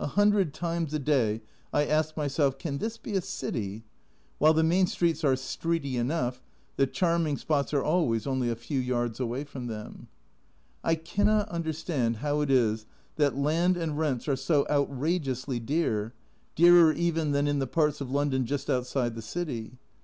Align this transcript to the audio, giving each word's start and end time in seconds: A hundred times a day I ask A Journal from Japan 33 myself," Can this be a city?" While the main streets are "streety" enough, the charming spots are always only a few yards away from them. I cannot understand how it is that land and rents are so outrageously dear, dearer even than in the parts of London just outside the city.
A 0.00 0.08
hundred 0.08 0.52
times 0.52 0.92
a 0.92 0.98
day 0.98 1.40
I 1.72 1.84
ask 1.86 1.86
A 1.86 1.86
Journal 1.86 1.86
from 1.86 1.86
Japan 1.86 2.00
33 2.00 2.22
myself," 2.50 2.58
Can 2.58 2.78
this 2.78 2.96
be 2.98 3.12
a 3.14 3.20
city?" 3.20 3.84
While 4.38 4.54
the 4.54 4.64
main 4.64 4.88
streets 4.88 5.22
are 5.22 5.34
"streety" 5.34 5.94
enough, 5.94 6.42
the 6.74 6.88
charming 6.88 7.36
spots 7.36 7.72
are 7.72 7.84
always 7.84 8.26
only 8.26 8.50
a 8.50 8.56
few 8.56 8.80
yards 8.80 9.20
away 9.20 9.44
from 9.44 9.68
them. 9.68 10.08
I 10.82 10.96
cannot 10.96 11.48
understand 11.48 12.16
how 12.16 12.40
it 12.40 12.50
is 12.50 12.86
that 13.14 13.38
land 13.38 13.76
and 13.76 13.96
rents 13.96 14.26
are 14.26 14.34
so 14.34 14.66
outrageously 14.68 15.60
dear, 15.60 16.12
dearer 16.56 16.92
even 16.92 17.30
than 17.30 17.46
in 17.46 17.60
the 17.60 17.68
parts 17.68 18.00
of 18.00 18.10
London 18.10 18.44
just 18.46 18.68
outside 18.68 19.14
the 19.14 19.22
city. 19.22 19.78